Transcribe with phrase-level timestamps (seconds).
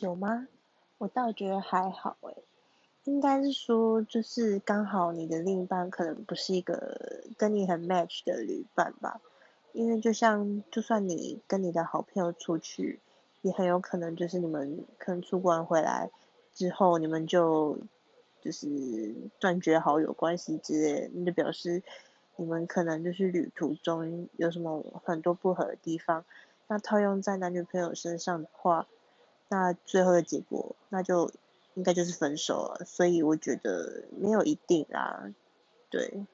[0.00, 0.48] 有吗？
[0.98, 2.42] 我倒觉得还好诶，
[3.04, 9.20] 应该是说就是刚好你的另一半可能不是一个跟你很 match 的旅伴吧，
[9.72, 13.00] 因为就像就算你跟你的好朋友出去，
[13.42, 16.10] 也很有可能就是你们可能出关回来
[16.54, 17.78] 之后，你们就
[18.42, 21.82] 就是断绝好友关系之类，那就表示
[22.36, 26.24] 你们可能就是旅途中有什么很多不合的地方。
[26.68, 28.86] 那套用在男女朋友身上的话，
[29.50, 31.30] 那最后的结果那就
[31.74, 32.84] 应该就是分手了。
[32.86, 35.30] 所以我觉得没有一定啦，
[35.90, 36.26] 对。